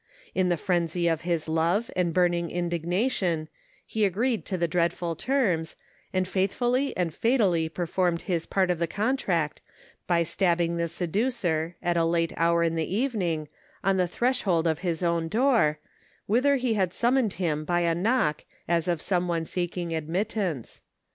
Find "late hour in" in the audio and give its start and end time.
12.05-12.73